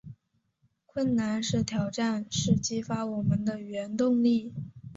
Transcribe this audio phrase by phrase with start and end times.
[0.87, 4.51] 困难与挑战是激发我们的原动力